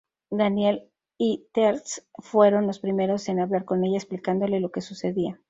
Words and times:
Daniel 0.31 0.89
y 1.19 1.45
Teal'c 1.53 2.03
fueron 2.23 2.65
los 2.65 2.79
primeros 2.79 3.29
en 3.29 3.39
hablar 3.39 3.65
con 3.65 3.83
ella, 3.83 3.97
explicándole 3.97 4.59
lo 4.59 4.71
que 4.71 4.81
sucedía. 4.81 5.39